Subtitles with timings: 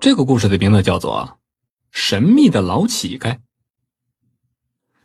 [0.00, 1.28] 这个故事的名字叫做
[1.90, 3.34] 《神秘的老乞丐》。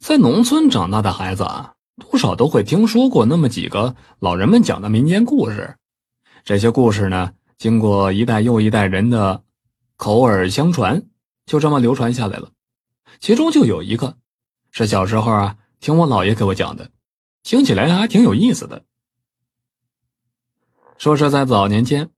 [0.00, 5.76] 在农村长大的孩子啊，多少都会听说过那么几个老人们讲的民间故事。
[6.42, 9.44] 这些故事呢，经过一代又一代人的
[9.96, 11.00] 口耳相传，
[11.46, 12.50] 就这么流传下来了。
[13.20, 14.18] 其中就有一个，
[14.72, 16.90] 是小时候啊听我姥爷给我讲的，
[17.44, 18.84] 听起来还挺有意思的。
[20.98, 22.10] 说是在早年间，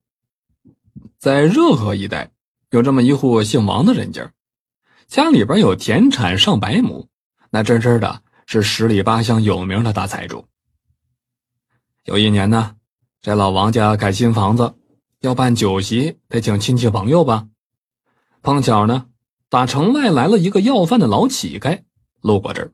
[1.19, 2.31] 在热河一带。
[2.73, 4.33] 有这么一户姓王的人家，
[5.07, 7.07] 家里边有田产上百亩，
[7.51, 10.47] 那真真的是十里八乡有名的大财主。
[12.05, 12.77] 有一年呢，
[13.21, 14.75] 这老王家盖新房子，
[15.21, 17.47] 要办酒席，得请亲戚朋友吧。
[18.41, 19.05] 碰巧呢，
[19.51, 21.83] 打城外来了一个要饭的老乞丐，
[22.23, 22.73] 路过这儿，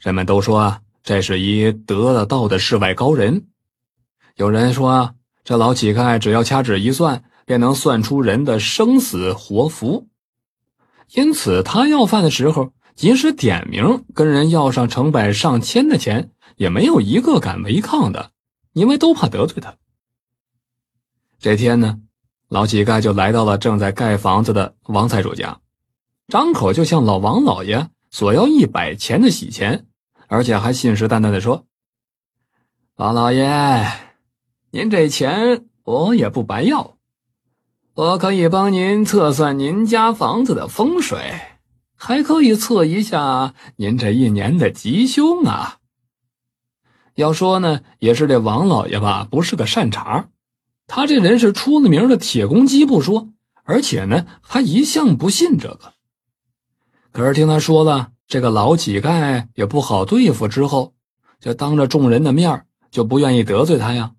[0.00, 3.46] 人们都说啊，这是一得了道的世外高人。
[4.34, 5.14] 有人说啊，
[5.44, 7.22] 这老乞丐只要掐指一算。
[7.48, 10.06] 便能算出人的生死活福，
[11.14, 18.32] 因此他要饭的时候，即使点名跟人要上成百上千的钱，也没有一个敢违抗的，
[18.74, 19.74] 因为都怕得罪他。
[21.38, 22.00] 这天呢，
[22.50, 25.58] 老乞丐就来到了正在盖房子的王财主家，
[26.26, 29.86] 张口就向老王老爷索要一百钱的喜钱，
[30.26, 31.64] 而且还信誓旦旦的说
[32.96, 33.86] ：“王老爷，
[34.70, 36.96] 您这钱我也不白要。”
[37.98, 41.18] 我可以帮您测算您家房子的风水，
[41.96, 45.78] 还可以测一下您这一年的吉凶啊。
[47.16, 50.28] 要说呢，也是这王老爷吧，不是个善茬
[50.86, 53.30] 他这人是出了名的铁公鸡不说，
[53.64, 55.94] 而且呢，还一向不信这个。
[57.10, 60.94] 可是听他说了这个老乞丐也不好对付之后，
[61.40, 64.12] 就当着众人的面就不愿意得罪他呀。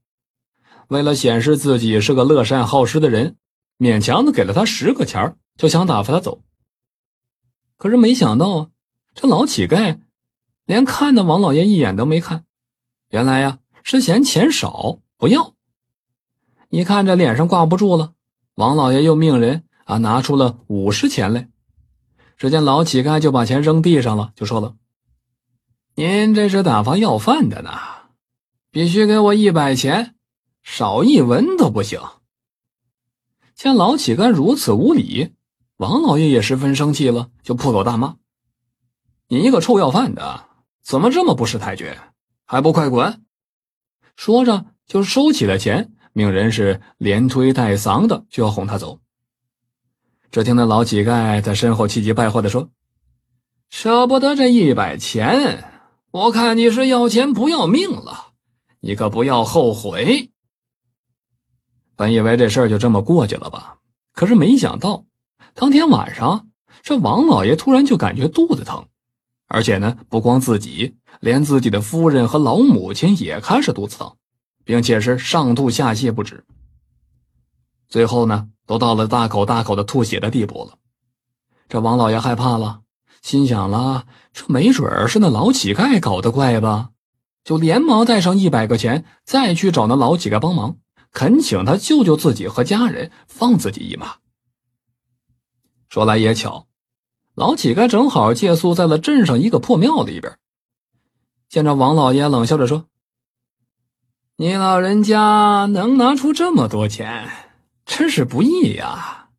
[0.90, 3.38] 为了显示自己是个乐善好施的人。
[3.80, 6.44] 勉强的给了他十个钱就想打发他走。
[7.78, 8.70] 可是没想到啊，
[9.16, 10.02] 这老乞丐
[10.66, 12.44] 连看那王老爷一眼都没看。
[13.10, 15.56] 原来呀，是嫌钱少不要。
[16.70, 18.14] 一看这脸上挂不住了，
[18.56, 21.50] 王老爷又命人啊拿出了五十钱来。
[22.38, 24.76] 只见老乞丐就把钱扔地上了，就说了
[25.96, 27.72] ：“您这是打发要饭的呢，
[28.72, 30.16] 必须给我一百钱，
[30.62, 32.00] 少一文都不行。”
[33.60, 35.34] 见老乞丐如此无礼，
[35.76, 38.16] 王老爷也十分生气了，就破口大骂
[39.28, 40.46] ：“你一个臭要饭的，
[40.82, 41.94] 怎么这么不识抬举？
[42.46, 43.22] 还不快滚！”
[44.16, 49.02] 说着就收起了钱，命人是连推带搡的就要哄他走。
[50.32, 52.70] 只听那老乞丐在身后气急败坏的说
[53.70, 55.70] ：“舍不得这一百钱，
[56.12, 58.28] 我看你是要钱不要命了，
[58.80, 60.32] 你可不要后悔。”
[62.00, 63.76] 本以为这事儿就这么过去了吧，
[64.14, 65.04] 可是没想到，
[65.54, 66.48] 当天晚上，
[66.82, 68.86] 这王老爷突然就感觉肚子疼，
[69.50, 74.14] 而且呢，不光自己，连自己的夫人和老母亲也开始肚子疼，
[74.64, 76.46] 并且是上吐下泻不止。
[77.90, 80.78] 最后呢，都到了大口大口的吐血的地步了。
[81.68, 82.80] 这王老爷害怕了，
[83.22, 86.92] 心想了，这没准是那老乞丐搞的怪吧，
[87.44, 90.78] 就连忙带上一百个钱，再去找那老乞丐帮忙。
[91.12, 94.18] 恳请他救救自己和家人，放自己一马。
[95.90, 96.68] 说来也巧，
[97.34, 100.38] 老乞丐正好借宿在了镇上一个破庙里边。
[101.48, 102.86] 见着王老爷，冷笑着说
[104.38, 107.28] ：“你老人家能拿出这么多钱，
[107.88, 109.30] 真是不易呀。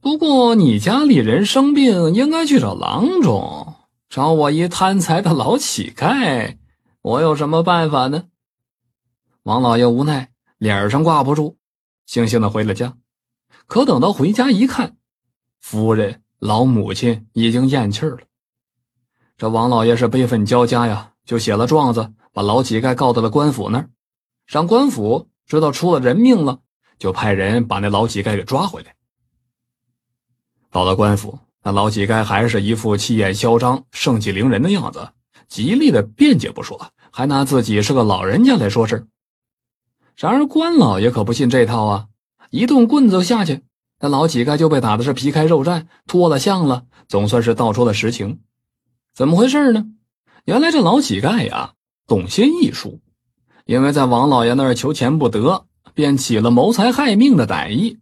[0.00, 3.74] 不过你家里人生病，应该去找郎中，
[4.08, 6.56] 找我一贪财的老乞丐，
[7.02, 8.24] 我有什么办法呢？”
[9.44, 10.30] 王老爷无奈。
[10.58, 11.56] 脸上挂不住，
[12.06, 12.94] 悻悻的回了家。
[13.66, 14.96] 可等到回家一看，
[15.60, 18.18] 夫人、老母亲已经咽气了。
[19.36, 23.88] 这王老爷是悲愤交加呀，就写了状子，把老乞丐告到了官府那儿。
[24.46, 26.60] 上官府知道出了人命了，
[26.98, 28.96] 就派人把那老乞丐给抓回来。
[30.70, 35.08] 到了官府，那老乞丐还是一副气焰嚣张、盛气凌人的样子，
[35.46, 39.06] 极力的辩解不说，还拿自己是个老人家来说事
[40.18, 42.06] 然而关老爷可不信这套啊！
[42.50, 43.62] 一顿棍子下去，
[44.00, 48.40] 那老乞丐就被打的是皮开肉绽，脱了相了，总算是道出了实情。
[49.14, 49.84] 怎么回事呢？
[50.44, 51.74] 原来这老乞丐呀，
[52.08, 52.98] 懂些艺术，
[53.64, 57.98] 因为在王老爷那儿求钱不得，便起了谋财害命的歹意。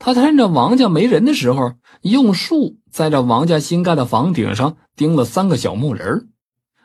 [0.00, 6.28] 他趁着王家没人的时候，用树在这王家新盖的房顶上钉了三个小木人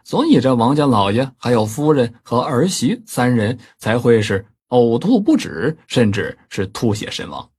[0.03, 4.45] 所以这王家老爷还有夫人和儿媳三人才会是。
[4.71, 7.49] 呕吐不止，甚至是吐血身亡。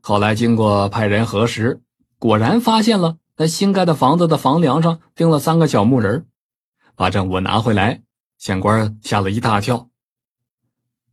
[0.00, 1.80] 后来经过派人核实，
[2.18, 6.26] 果然发现了在新盖的房子的房梁上钉了三个小木人。
[6.96, 8.02] 把证物拿回来，
[8.38, 9.88] 县官吓了一大跳。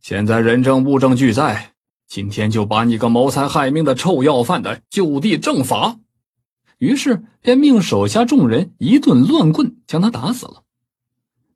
[0.00, 1.74] 现在人证物证俱在，
[2.06, 5.96] 今天就把你个谋财害命的臭要饭的就地正法。
[6.78, 10.62] 于是便命手下众人一顿乱棍将他打死了。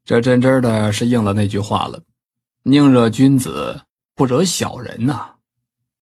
[0.05, 2.03] 这真真的是应了那句话了：
[2.69, 3.83] 宁惹君子，
[4.17, 5.36] 不惹小人呐。